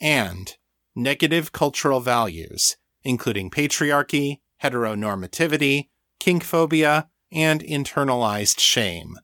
[0.00, 0.56] and
[0.94, 5.88] negative cultural values, including patriarchy, heteronormativity,
[6.20, 9.16] kinkphobia, and internalized shame.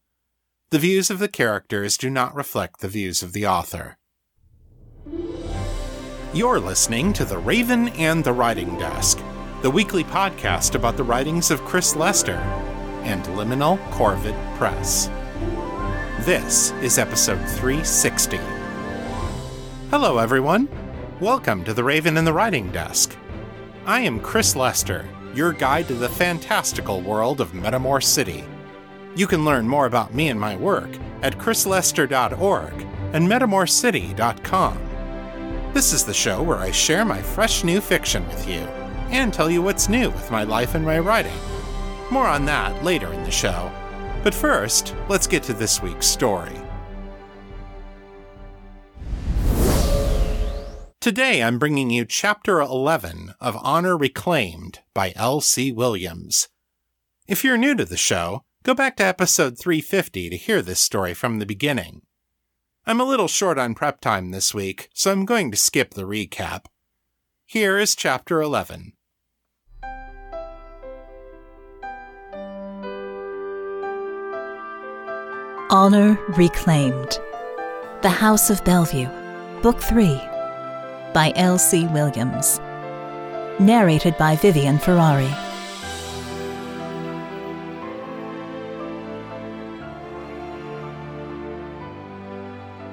[0.71, 3.99] The views of the characters do not reflect the views of the author.
[6.35, 9.19] You're listening to The Raven and the Writing Desk,
[9.61, 12.37] the weekly podcast about the writings of Chris Lester
[13.05, 15.11] and Liminal Corvid Press.
[16.25, 18.62] This is episode 360.
[19.93, 20.71] Hello, everyone.
[21.21, 23.15] Welcome to The Raven and the Writing Desk.
[23.85, 28.43] I am Chris Lester, your guide to the fantastical world of Metamor City.
[29.15, 30.89] You can learn more about me and my work
[31.21, 32.73] at chrislester.org
[33.13, 34.79] and metamorcity.com.
[35.75, 38.61] This is the show where I share my fresh new fiction with you
[39.11, 41.37] and tell you what's new with my life and my writing.
[42.11, 43.71] More on that later in the show.
[44.23, 46.62] But first, let's get to this week's story.
[51.03, 55.73] Today I'm bringing you Chapter 11 of Honor Reclaimed by L.C.
[55.73, 56.47] Williams.
[57.27, 61.13] If you're new to the show, go back to episode 350 to hear this story
[61.13, 62.03] from the beginning.
[62.87, 66.05] I'm a little short on prep time this week, so I'm going to skip the
[66.05, 66.67] recap.
[67.47, 68.93] Here is Chapter 11.
[75.69, 77.19] Honor Reclaimed
[78.03, 79.09] The House of Bellevue,
[79.63, 80.29] Book 3
[81.13, 81.87] by L.C.
[81.89, 82.59] Williams.
[83.61, 85.31] Narrated by Vivian Ferrari.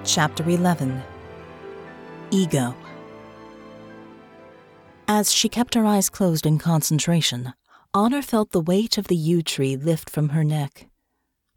[0.03, 1.02] Chapter 11
[2.31, 2.75] Ego.
[5.08, 7.53] As she kept her eyes closed in concentration,
[7.94, 10.88] Honor felt the weight of the yew tree lift from her neck.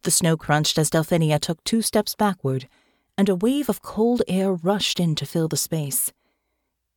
[0.03, 2.69] The snow crunched as Delphinia took two steps backward,
[3.19, 6.13] and a wave of cold air rushed in to fill the space.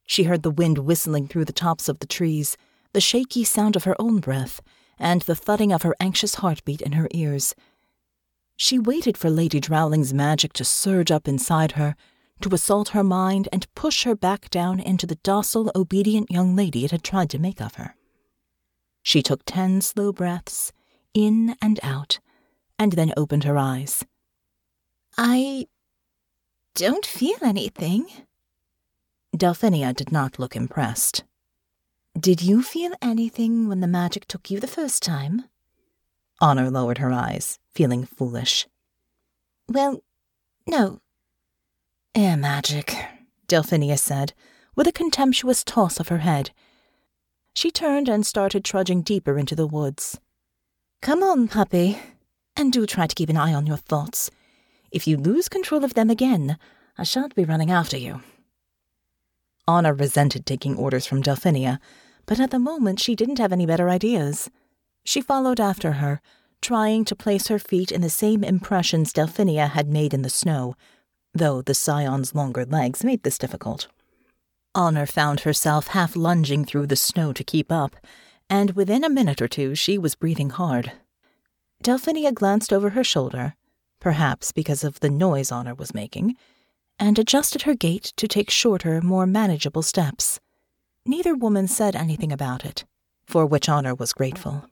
[0.06, 2.58] She heard the wind whistling through the tops of the trees,
[2.94, 4.62] the shaky sound of her own breath,
[4.98, 7.56] and the thudding of her anxious heartbeat in her ears.
[8.56, 11.96] She waited for Lady Drowling's magic to surge up inside her,
[12.42, 16.86] to assault her mind and push her back down into the docile, obedient young lady
[16.86, 17.96] it had tried to make of her.
[19.02, 20.72] She took ten slow breaths,
[21.14, 22.20] in and out,
[22.78, 24.06] and then opened her eyes.
[25.18, 25.68] I
[26.76, 28.08] don't feel anything.
[29.36, 31.24] Delphinia did not look impressed.
[32.18, 35.44] Did you feel anything when the magic took you the first time?
[36.40, 38.68] Honor lowered her eyes, feeling foolish.
[39.68, 40.02] Well,
[40.66, 41.00] no.
[42.14, 42.96] Air magic,
[43.48, 44.34] Delphinia said,
[44.76, 46.52] with a contemptuous toss of her head.
[47.54, 50.20] She turned and started trudging deeper into the woods.
[51.02, 52.00] Come on, puppy,
[52.56, 54.32] and do try to keep an eye on your thoughts.
[54.92, 56.58] If you lose control of them again,
[56.98, 58.22] I shan't be running after you.
[59.68, 61.80] Honor resented taking orders from Delphinia,
[62.26, 64.50] but at the moment she didn't have any better ideas.
[65.04, 66.22] She followed after her,
[66.62, 70.76] trying to place her feet in the same impressions Delphinia had made in the snow,
[71.34, 73.88] though the scion's longer legs made this difficult.
[74.74, 77.96] Honor found herself half lunging through the snow to keep up,
[78.50, 80.92] and within a minute or two she was breathing hard.
[81.84, 83.56] Delphinia glanced over her shoulder,
[84.00, 86.36] perhaps because of the noise Honor was making,
[87.00, 90.40] and adjusted her gait to take shorter, more manageable steps.
[91.06, 92.86] Neither woman said anything about it,
[93.26, 94.70] for which Honor was grateful.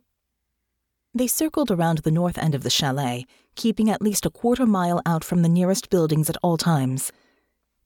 [1.14, 3.26] They circled around the north end of the chalet,
[3.56, 7.12] keeping at least a quarter mile out from the nearest buildings at all times.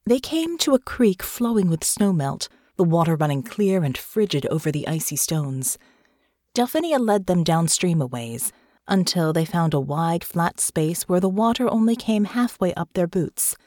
[0.06, 2.48] They came to a creek flowing with snowmelt,
[2.78, 5.78] the water running clear and frigid over the icy stones.
[6.56, 8.54] Delphinia led them downstream a ways,
[8.88, 13.08] until they found a wide, flat space where the water only came halfway up their
[13.08, 13.58] boots.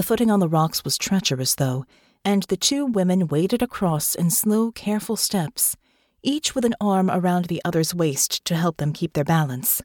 [0.00, 1.84] The footing on the rocks was treacherous, though,
[2.24, 5.76] and the two women waded across in slow, careful steps,
[6.22, 9.82] each with an arm around the other's waist to help them keep their balance.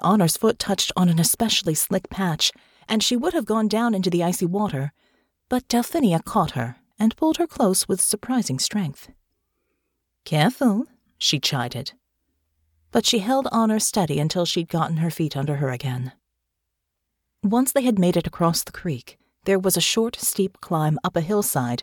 [0.00, 2.50] Honor's foot touched on an especially slick patch,
[2.88, 4.92] and she would have gone down into the icy water,
[5.48, 9.08] but Delphinia caught her and pulled her close with surprising strength.
[10.24, 10.86] Careful,
[11.16, 11.92] she chided.
[12.90, 16.10] But she held Honor steady until she'd gotten her feet under her again.
[17.44, 21.16] Once they had made it across the creek, There was a short, steep climb up
[21.16, 21.82] a hillside,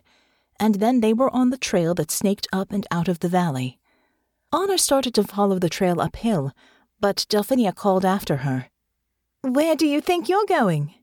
[0.59, 3.79] and then they were on the trail that snaked up and out of the valley.
[4.51, 6.51] Honor started to follow the trail uphill,
[6.99, 8.67] but Delphinia called after her.
[9.41, 10.93] Where do you think you're going?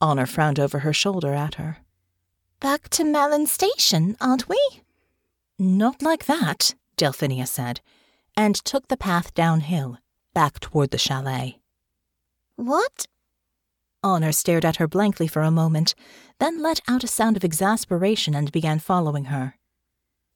[0.00, 1.78] Honor frowned over her shoulder at her.
[2.60, 4.58] Back to Malin Station, aren't we?
[5.58, 7.80] Not like that, Delphinia said,
[8.36, 9.98] and took the path downhill,
[10.32, 11.58] back toward the chalet.
[12.56, 13.06] What?
[14.04, 15.94] Honor stared at her blankly for a moment,
[16.38, 19.56] then let out a sound of exasperation and began following her.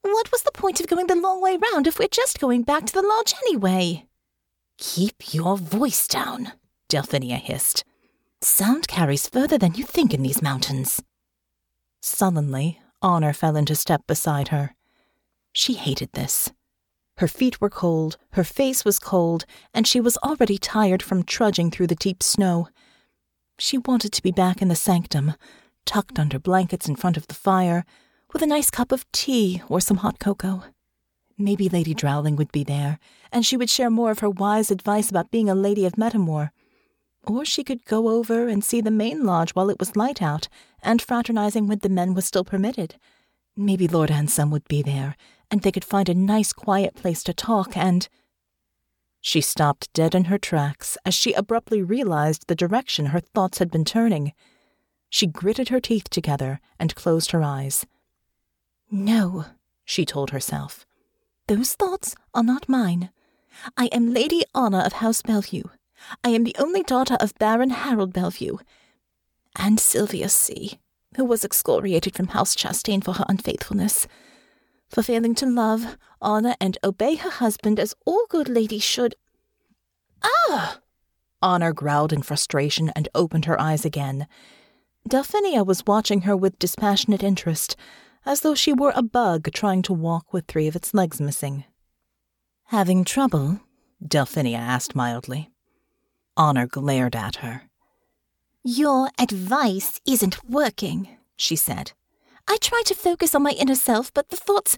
[0.00, 2.86] What was the point of going the long way round if we're just going back
[2.86, 4.06] to the lodge anyway?
[4.78, 6.52] Keep your voice down,
[6.88, 7.84] Delphinia hissed.
[8.40, 11.02] Sound carries further than you think in these mountains.
[12.00, 14.74] Sullenly, Honor fell into step beside her.
[15.52, 16.52] She hated this.
[17.18, 19.44] Her feet were cold, her face was cold,
[19.74, 22.68] and she was already tired from trudging through the deep snow.
[23.58, 25.34] She wanted to be back in the sanctum,
[25.84, 27.84] tucked under blankets in front of the fire,
[28.32, 30.64] with a nice cup of tea or some hot cocoa.
[31.36, 32.98] Maybe Lady Drowling would be there,
[33.32, 36.50] and she would share more of her wise advice about being a lady of Metamor.
[37.26, 40.48] Or she could go over and see the main lodge while it was light out,
[40.82, 42.96] and fraternizing with the men was still permitted.
[43.56, 45.16] Maybe Lord Anselm would be there,
[45.50, 48.08] and they could find a nice quiet place to talk and.
[49.20, 53.70] She stopped dead in her tracks as she abruptly realized the direction her thoughts had
[53.70, 54.32] been turning.
[55.10, 57.86] She gritted her teeth together and closed her eyes.
[58.90, 59.46] No,
[59.84, 60.86] she told herself.
[61.46, 63.10] Those thoughts are not mine.
[63.76, 65.64] I am Lady Honor of House Bellevue.
[66.22, 68.58] I am the only daughter of Baron Harold Bellevue.
[69.56, 70.78] And Sylvia C.,
[71.16, 74.06] who was excoriated from House Chastain for her unfaithfulness.
[74.88, 79.14] For failing to love, honor, and obey her husband as all good ladies should.
[80.22, 80.80] Ah!
[81.40, 84.26] Honor growled in frustration and opened her eyes again.
[85.08, 87.76] Delphinia was watching her with dispassionate interest
[88.26, 91.64] as though she were a bug trying to walk with three of its legs missing.
[92.66, 93.60] Having trouble?
[94.06, 95.50] Delphinia asked mildly.
[96.36, 97.62] Honor glared at her.
[98.62, 101.92] Your advice isn't working, she said.
[102.48, 104.76] I try to focus on my inner self, but the thoughts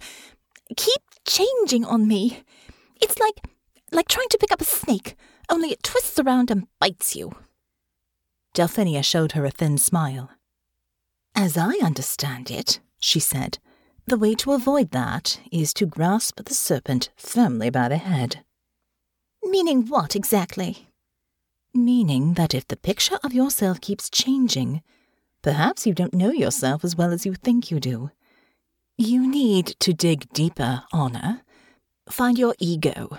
[0.76, 2.42] keep changing on me.
[3.00, 3.44] It's like
[3.92, 5.16] like trying to pick up a snake,
[5.48, 7.32] only it twists around and bites you.
[8.54, 10.30] Delphinia showed her a thin smile.
[11.34, 13.58] As I understand it, she said.
[14.06, 18.44] The way to avoid that is to grasp the serpent firmly by the head.
[19.42, 20.88] Meaning what exactly?
[21.72, 24.82] Meaning that if the picture of yourself keeps changing,
[25.42, 28.10] perhaps you don't know yourself as well as you think you do.
[28.96, 31.42] You need to dig deeper, Honor.
[32.10, 33.16] Find your ego.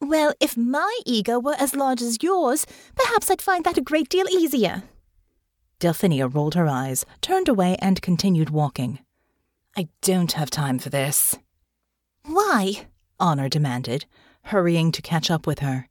[0.00, 4.08] Well, if my ego were as large as yours, perhaps I'd find that a great
[4.08, 4.82] deal easier.
[5.80, 9.00] Delphinia rolled her eyes, turned away, and continued walking.
[9.76, 11.36] I don't have time for this.
[12.24, 12.86] Why?
[13.18, 14.06] Honor demanded,
[14.44, 15.88] hurrying to catch up with her.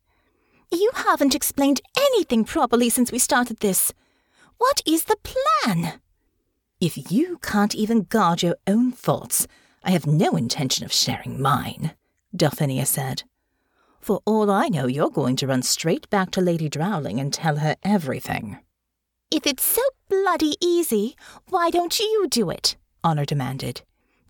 [0.71, 3.93] You haven't explained anything properly since we started this.
[4.63, 5.99] What is the plan?
[6.79, 9.45] If you can't even guard your own thoughts,
[9.83, 11.91] I have no intention of sharing mine,
[12.33, 13.23] Delphinia said.
[13.99, 17.57] For all I know, you're going to run straight back to Lady Drowling and tell
[17.57, 18.57] her everything.
[19.29, 21.17] If it's so bloody easy,
[21.49, 22.77] why don't you do it?
[23.03, 23.81] Honor demanded.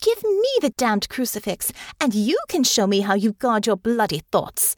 [0.01, 1.71] Give me the damned crucifix,
[2.01, 4.75] and you can show me how you guard your bloody thoughts.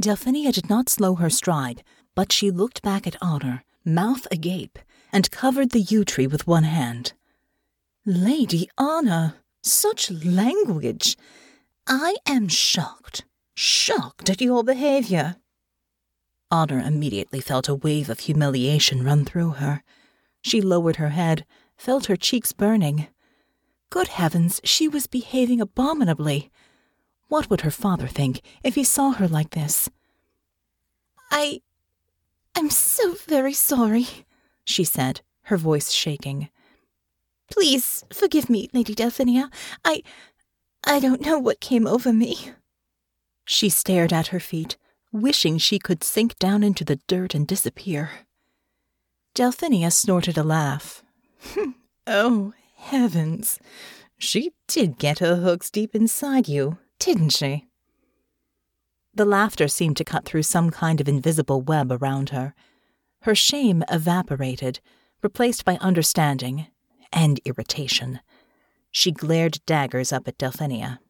[0.00, 1.82] Delphinia did not slow her stride,
[2.14, 4.78] but she looked back at Honor, mouth agape,
[5.12, 7.12] and covered the yew tree with one hand.
[8.04, 11.16] Lady Honor, such language!
[11.86, 15.36] I am shocked, shocked at your behavior.
[16.50, 19.82] Honor immediately felt a wave of humiliation run through her.
[20.42, 21.44] She lowered her head,
[21.76, 23.08] felt her cheeks burning.
[23.90, 26.50] Good heavens, she was behaving abominably.
[27.28, 29.88] What would her father think if he saw her like this?
[31.30, 31.60] I.
[32.58, 34.08] I'm so very sorry,
[34.64, 36.48] she said, her voice shaking.
[37.48, 39.48] Please forgive me, Lady Delphinia.
[39.84, 40.02] I.
[40.84, 42.50] I don't know what came over me.
[43.44, 44.76] She stared at her feet,
[45.12, 48.10] wishing she could sink down into the dirt and disappear.
[49.36, 51.04] Delphinia snorted a laugh.
[52.08, 53.60] oh, heavens!
[54.18, 57.67] She did get her hooks deep inside you, didn't she?
[59.18, 62.54] The laughter seemed to cut through some kind of invisible web around her.
[63.22, 64.78] Her shame evaporated,
[65.24, 66.68] replaced by understanding
[67.12, 68.20] and irritation.
[68.92, 71.00] She glared daggers up at Delphinia.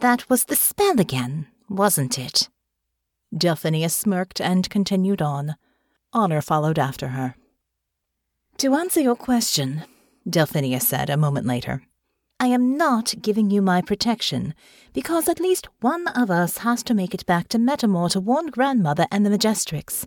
[0.00, 2.50] That was the spell again, wasn't it?
[3.34, 5.56] Delphinia smirked and continued on.
[6.12, 7.36] Honor followed after her.
[8.58, 9.84] To answer your question,
[10.28, 11.84] Delphinia said a moment later,
[12.40, 14.54] I am not giving you my protection,
[14.92, 18.46] because at least one of us has to make it back to Metamor to warn
[18.46, 20.06] Grandmother and the Majestrix.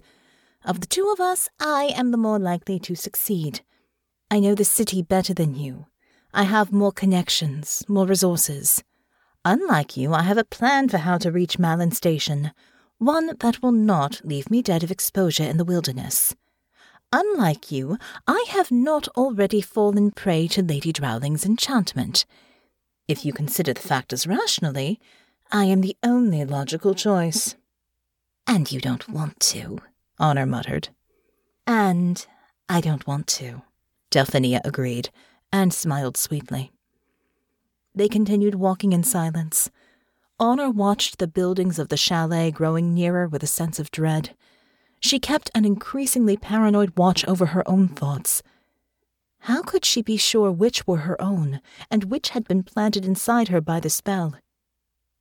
[0.64, 3.62] Of the two of us, I am the more likely to succeed.
[4.30, 5.88] I know the city better than you.
[6.34, 8.82] I have more connections, more resources.
[9.44, 12.52] Unlike you, I have a plan for how to reach Malin Station,
[12.98, 16.34] one that will not leave me dead of exposure in the wilderness.
[17.14, 22.26] Unlike you, I have not already fallen prey to Lady Drowling's enchantment.
[23.08, 25.00] If you consider the factors rationally,
[25.52, 27.56] I am the only logical choice.
[28.48, 29.80] And you don't want to,
[30.20, 30.90] Honor muttered.
[31.68, 32.26] And
[32.70, 33.64] I don't want to,
[34.12, 35.10] Delphinia agreed,
[35.52, 36.72] and smiled sweetly.
[37.94, 39.70] They continued walking in silence.
[40.40, 44.34] Honor watched the buildings of the chalet growing nearer with a sense of dread.
[45.02, 48.44] She kept an increasingly paranoid watch over her own thoughts.
[49.40, 53.48] How could she be sure which were her own, and which had been planted inside
[53.48, 54.36] her by the spell?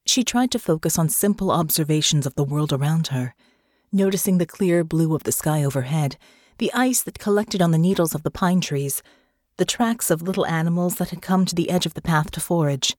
[0.04, 3.34] She tried to focus on simple observations of the world around her,
[3.90, 6.18] noticing the clear blue of the sky overhead,
[6.58, 9.02] the ice that collected on the needles of the pine trees,
[9.56, 12.40] the tracks of little animals that had come to the edge of the path to
[12.40, 12.94] forage.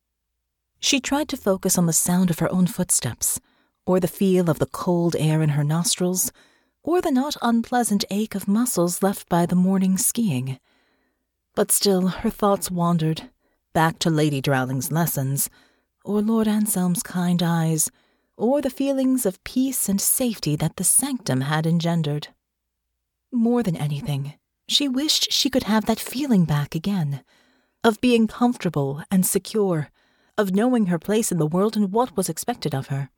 [0.79, 3.39] She tried to focus on the sound of her own footsteps,
[3.85, 6.31] or the feel of the cold air in her nostrils,
[6.83, 10.59] or the not unpleasant ache of muscles left by the morning skiing.
[11.55, 13.29] But still her thoughts wandered,
[13.73, 15.49] back to Lady Drowling's lessons,
[16.03, 17.89] or Lord Anselm's kind eyes,
[18.37, 22.29] or the feelings of peace and safety that the sanctum had engendered.
[23.31, 24.33] More than anything,
[24.67, 27.23] she wished she could have that feeling back again,
[27.83, 29.89] of being comfortable and secure,
[30.37, 33.09] of knowing her place in the world and what was expected of her.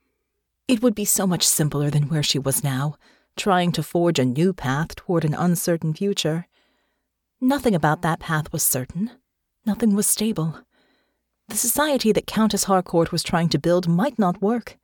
[0.67, 2.96] It would be so much simpler than where she was now,
[3.35, 6.47] trying to forge a new path toward an uncertain future.
[7.41, 9.11] Nothing about that path was certain.
[9.65, 10.59] Nothing was stable.
[11.49, 14.77] The society that Countess Harcourt was trying to build might not work.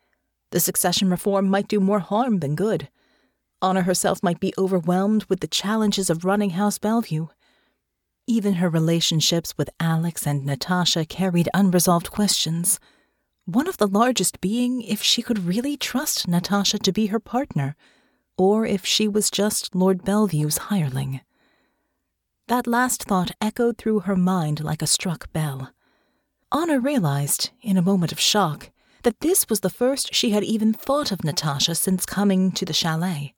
[0.51, 2.89] The succession reform might do more harm than good.
[3.61, 7.27] Honor herself might be overwhelmed with the challenges of running House Bellevue.
[8.27, 12.79] Even her relationships with Alex and Natasha carried unresolved questions.
[13.45, 17.75] One of the largest being if she could really trust Natasha to be her partner
[18.39, 21.19] or if she was just Lord Bellevue's hireling.
[22.47, 25.71] That last thought echoed through her mind like a struck bell.
[26.51, 28.71] Honor realized, in a moment of shock,
[29.03, 32.73] that this was the first she had even thought of Natasha since coming to the
[32.73, 33.35] chalet.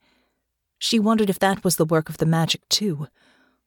[0.78, 3.08] She wondered if that was the work of the magic, too,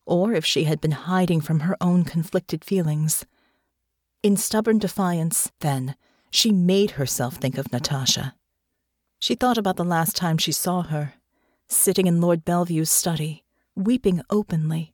[0.06, 3.26] or if she had been hiding from her own conflicted feelings.
[4.22, 5.96] In stubborn defiance, then,
[6.30, 8.34] she made herself think of Natasha.
[9.18, 11.14] She thought about the last time she saw her,
[11.68, 13.44] sitting in Lord Bellevue's study,
[13.74, 14.92] weeping openly,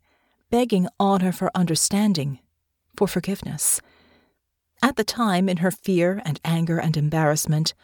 [0.51, 2.41] begging Honor for understanding,
[2.97, 3.81] for forgiveness.
[4.83, 7.75] At the time, in her fear and anger and embarrassment,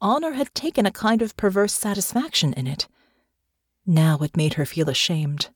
[0.00, 2.88] Honor had taken a kind of perverse satisfaction in it.
[3.86, 5.50] Now it made her feel ashamed.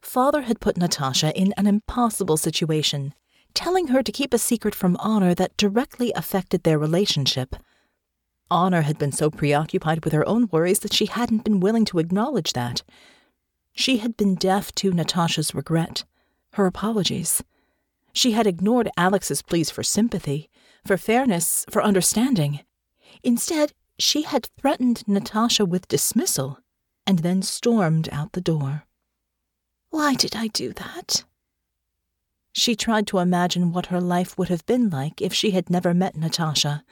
[0.00, 3.14] Father had put Natasha in an impossible situation,
[3.54, 7.56] telling her to keep a secret from Honor that directly affected their relationship.
[8.50, 11.98] Honor had been so preoccupied with her own worries that she hadn't been willing to
[11.98, 12.82] acknowledge that.
[13.72, 16.04] She had been deaf to Natasha's regret,
[16.52, 17.42] her apologies.
[18.12, 20.48] She had ignored Alex's pleas for sympathy,
[20.84, 22.60] for fairness, for understanding.
[23.22, 26.58] Instead, she had threatened Natasha with dismissal
[27.06, 28.84] and then stormed out the door.
[29.90, 31.24] Why did I do that?
[32.52, 35.92] She tried to imagine what her life would have been like if she had never
[35.92, 36.84] met Natasha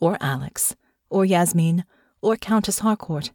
[0.00, 0.74] or Alex,
[1.08, 1.84] or Yasmin,
[2.20, 3.32] or Countess Harcourt.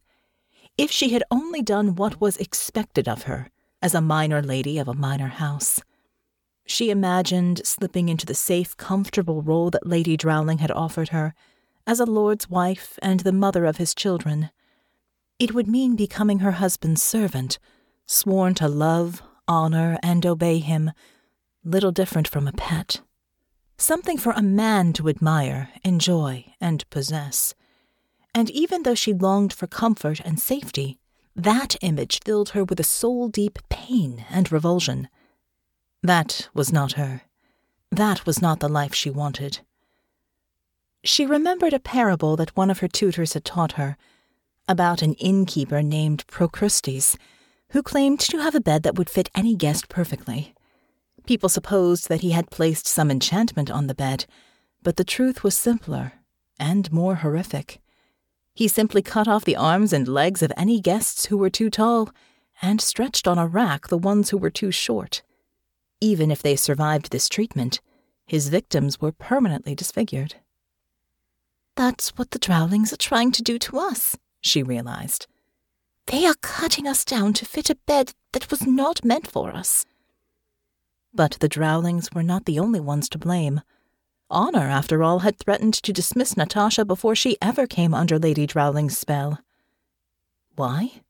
[0.77, 3.49] If she had only done what was expected of her
[3.81, 5.79] as a minor lady of a minor house.
[6.65, 11.35] She imagined slipping into the safe, comfortable role that Lady Drowling had offered her,
[11.85, 14.49] as a lord's wife and the mother of his children.
[15.37, 17.59] It would mean becoming her husband's servant,
[18.07, 20.91] sworn to love, honor, and obey him,
[21.63, 23.01] little different from a pet
[23.77, 27.53] something for a man to admire, enjoy, and possess.
[28.33, 30.99] And even though she longed for comfort and safety,
[31.35, 35.09] that image filled her with a soul deep pain and revulsion.
[36.01, 37.23] That was not her.
[37.91, 39.59] That was not the life she wanted.
[41.03, 43.97] She remembered a parable that one of her tutors had taught her
[44.67, 47.15] about an innkeeper named Procrustes,
[47.69, 50.54] who claimed to have a bed that would fit any guest perfectly.
[51.25, 54.25] People supposed that he had placed some enchantment on the bed,
[54.83, 56.13] but the truth was simpler
[56.59, 57.81] and more horrific.
[58.53, 62.09] He simply cut off the arms and legs of any guests who were too tall,
[62.61, 65.23] and stretched on a rack the ones who were too short.
[65.99, 67.81] Even if they survived this treatment,
[68.25, 70.35] his victims were permanently disfigured.
[71.75, 75.27] That's what the Drowlings are trying to do to us, she realized.
[76.07, 79.85] They are cutting us down to fit a bed that was not meant for us.
[81.15, 83.61] But the Drowlings were not the only ones to blame.
[84.29, 88.97] Honor, after all, had threatened to dismiss Natasha before she ever came under Lady Drowling's
[88.97, 89.39] spell.
[90.57, 91.01] Why?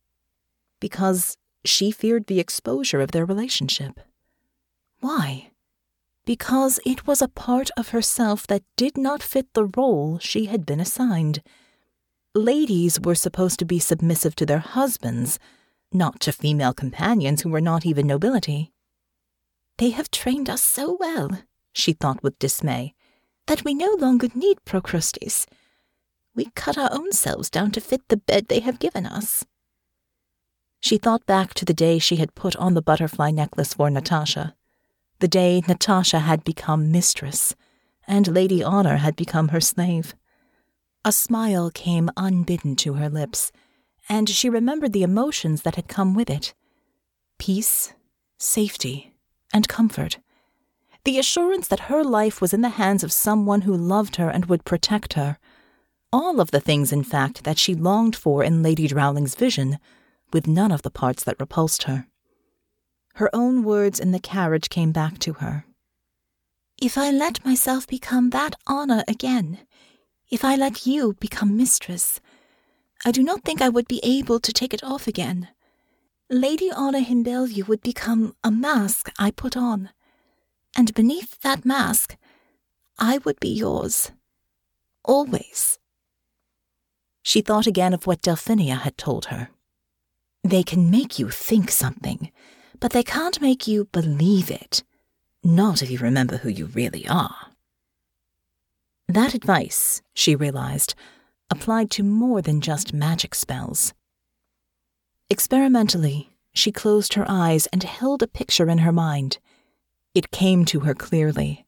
[0.79, 3.99] Because she feared the exposure of their relationship.
[4.99, 5.49] Why?
[6.23, 10.67] Because it was a part of herself that did not fit the role she had
[10.67, 11.41] been assigned.
[12.35, 15.39] Ladies were supposed to be submissive to their husbands,
[15.91, 18.71] not to female companions who were not even nobility.
[19.77, 21.29] They have trained us so well,
[21.73, 22.93] she thought with dismay,
[23.47, 25.45] that we no longer need Procrustes.
[26.33, 29.45] We cut our own selves down to fit the bed they have given us.
[30.79, 34.55] She thought back to the day she had put on the butterfly necklace for Natasha,
[35.19, 37.55] the day Natasha had become mistress,
[38.07, 40.13] and Lady Honor had become her slave.
[41.03, 43.51] A smile came unbidden to her lips,
[44.07, 46.53] and she remembered the emotions that had come with it
[47.37, 47.93] peace,
[48.37, 49.14] safety,
[49.55, 50.19] and comfort.
[51.05, 54.47] The assurance that her life was in the hands of someone who loved her and
[54.47, 55.37] would protect her.
[56.11, 59.79] All of the things, in fact, that she longed for in Lady Drowling's vision,
[60.33, 62.05] with none of the parts that repulsed her.
[63.13, 65.63] Her own words in the carriage came back to her.
[66.81, 69.59] If I let myself become that Honor again,
[70.29, 72.19] if I let you become mistress,
[73.05, 75.47] I do not think I would be able to take it off again.
[76.29, 79.91] Lady Honor in Bellevue would become a mask I put on,
[80.75, 82.17] and beneath that mask,
[82.97, 84.11] I would be yours.
[85.03, 85.77] Always.
[87.21, 89.49] She thought again of what Delphinia had told her.
[90.43, 92.31] They can make you think something,
[92.79, 94.83] but they can't make you believe it.
[95.43, 97.51] Not if you remember who you really are.
[99.07, 100.95] That advice, she realized,
[101.51, 103.93] applied to more than just magic spells.
[105.29, 109.39] Experimentally, she closed her eyes and held a picture in her mind.
[110.13, 111.65] It came to her clearly.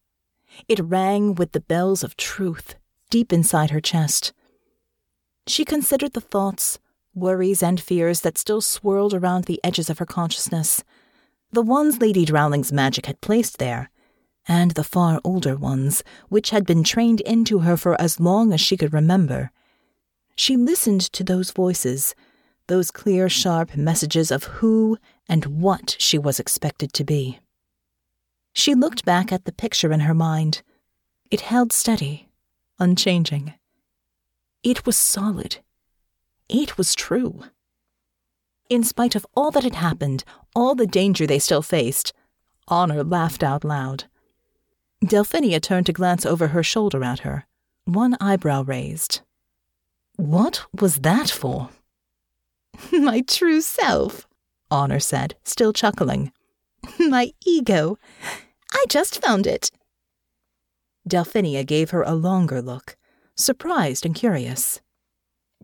[0.67, 2.75] It rang with the bells of truth
[3.09, 4.33] deep inside her chest.
[5.45, 6.79] She considered the thoughts,
[7.13, 10.83] worries, and fears that still swirled around the edges of her consciousness,
[11.51, 13.89] the ones Lady Drowling's magic had placed there,
[14.47, 18.61] and the far older ones, which had been trained into her for as long as
[18.61, 19.51] she could remember.
[20.35, 22.13] She listened to those voices,
[22.67, 27.39] those clear, sharp messages of who and what she was expected to be.
[28.53, 30.63] She looked back at the picture in her mind.
[31.29, 32.29] It held steady,
[32.79, 33.53] unchanging.
[34.63, 35.57] It was solid.
[36.49, 37.43] It was true.
[38.69, 40.23] In spite of all that had happened,
[40.55, 42.13] all the danger they still faced,
[42.67, 44.05] Honor laughed out loud.
[45.03, 47.45] Delphinia turned to glance over her shoulder at her,
[47.85, 49.21] one eyebrow raised.
[50.17, 51.69] What was that for?
[52.91, 54.27] My true self,
[54.69, 56.31] Honor said, still chuckling.
[56.99, 57.97] My ego.
[58.73, 59.71] I just found it.
[61.07, 62.97] Delphinia gave her a longer look,
[63.35, 64.81] surprised and curious.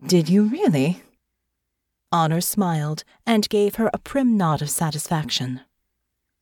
[0.04, 1.02] Did you really?
[2.10, 5.60] Honor smiled and gave her a prim nod of satisfaction.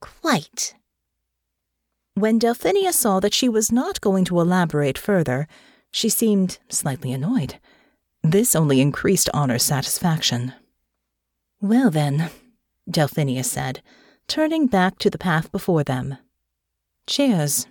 [0.00, 0.74] Quite.
[2.14, 5.48] When Delphinia saw that she was not going to elaborate further,
[5.90, 7.58] she seemed slightly annoyed.
[8.22, 10.52] This only increased Honor's satisfaction.
[11.62, 12.28] Well, then,
[12.90, 13.82] Delphinia said,
[14.26, 16.16] turning back to the path before them.
[17.06, 17.68] Cheers.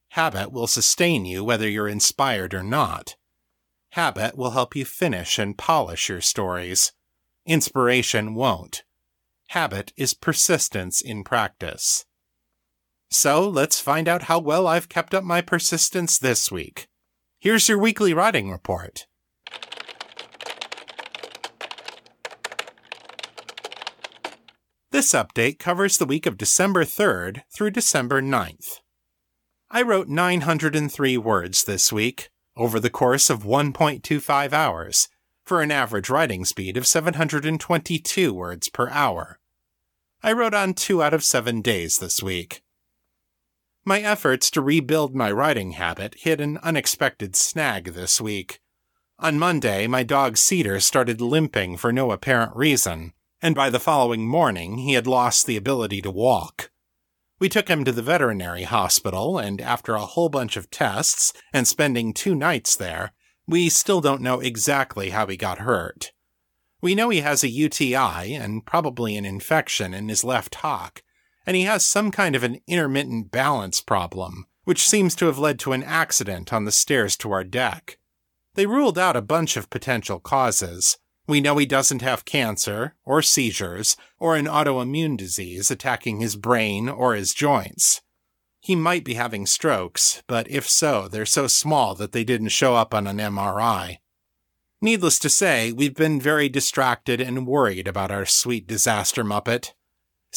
[0.09, 3.15] Habit will sustain you whether you're inspired or not.
[3.91, 6.93] Habit will help you finish and polish your stories.
[7.45, 8.83] Inspiration won't.
[9.49, 12.05] Habit is persistence in practice.
[13.09, 16.87] So let's find out how well I've kept up my persistence this week.
[17.39, 19.07] Here's your weekly writing report.
[24.91, 28.79] This update covers the week of December 3rd through December 9th.
[29.69, 35.07] I wrote 903 words this week, over the course of 1.25 hours,
[35.45, 39.39] for an average writing speed of 722 words per hour.
[40.23, 42.63] I wrote on two out of seven days this week.
[43.87, 48.59] My efforts to rebuild my writing habit hit an unexpected snag this week.
[49.17, 54.27] On Monday, my dog Cedar started limping for no apparent reason, and by the following
[54.27, 56.69] morning he had lost the ability to walk.
[57.39, 61.65] We took him to the veterinary hospital, and after a whole bunch of tests and
[61.65, 63.13] spending two nights there,
[63.47, 66.11] we still don't know exactly how he got hurt.
[66.81, 71.03] We know he has a UTI and probably an infection in his left hock,
[71.47, 75.57] and he has some kind of an intermittent balance problem, which seems to have led
[75.57, 77.97] to an accident on the stairs to our deck.
[78.53, 83.21] They ruled out a bunch of potential causes, we know he doesn't have cancer, or
[83.21, 88.01] seizures, or an autoimmune disease attacking his brain or his joints.
[88.61, 92.75] He might be having strokes, but if so, they're so small that they didn't show
[92.75, 93.97] up on an MRI.
[94.81, 99.73] Needless to say, we've been very distracted and worried about our sweet disaster Muppet.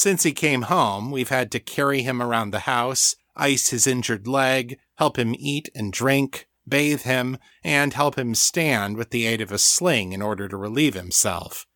[0.00, 4.26] Since he came home, we've had to carry him around the house, ice his injured
[4.26, 9.42] leg, help him eat and drink, bathe him, and help him stand with the aid
[9.42, 11.66] of a sling in order to relieve himself.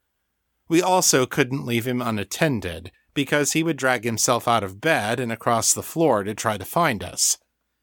[0.71, 5.31] We also couldn't leave him unattended, because he would drag himself out of bed and
[5.31, 7.37] across the floor to try to find us.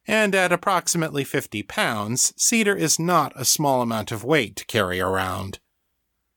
[0.08, 5.00] And at approximately 50 pounds, Cedar is not a small amount of weight to carry
[5.00, 5.60] around.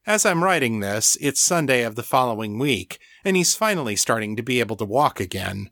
[0.07, 4.43] As I'm writing this, it's Sunday of the following week, and he's finally starting to
[4.43, 5.71] be able to walk again.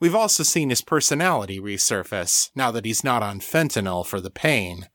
[0.00, 4.88] We've also seen his personality resurface now that he's not on fentanyl for the pain.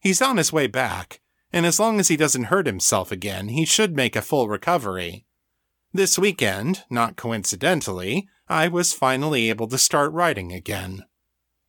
[0.00, 1.20] He's on his way back,
[1.52, 5.26] and as long as he doesn't hurt himself again, he should make a full recovery.
[5.92, 11.04] This weekend, not coincidentally, I was finally able to start writing again.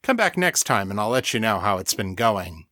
[0.04, 2.65] Come back next time and I'll let you know how it's been going.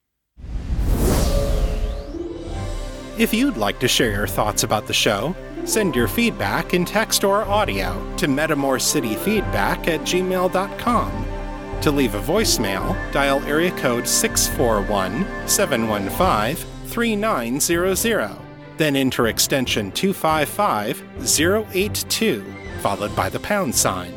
[3.18, 7.24] If you'd like to share your thoughts about the show, Send your feedback in text
[7.24, 11.26] or audio to metamorcityfeedback at gmail.com.
[11.82, 18.38] To leave a voicemail, dial area code 641 715 3900.
[18.78, 21.04] Then enter extension 255
[21.74, 24.14] 082, followed by the pound sign.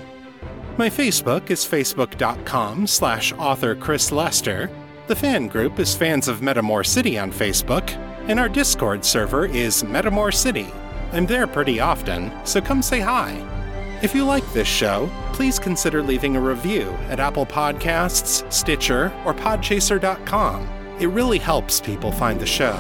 [0.79, 4.71] My Facebook is facebook.com slash author Chris Lester.
[5.07, 7.91] The fan group is Fans of Metamor City on Facebook,
[8.29, 10.69] and our Discord server is Metamor City.
[11.13, 13.43] I'm there pretty often, so come say hi.
[14.03, 19.33] If you like this show, please consider leaving a review at Apple Podcasts, Stitcher, or
[19.33, 20.69] Podchaser.com.
[21.01, 22.79] It really helps people find the show.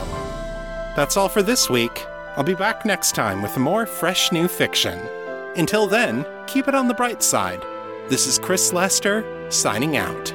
[0.96, 2.04] That's all for this week.
[2.36, 4.98] I'll be back next time with more fresh new fiction.
[5.56, 7.62] Until then, keep it on the bright side.
[8.08, 10.34] This is Chris Lester, signing out.